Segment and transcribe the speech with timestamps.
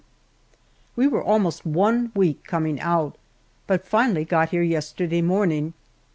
[0.95, 3.17] WE were almost one week coming out,
[3.67, 5.73] but finally got here yesterday morning.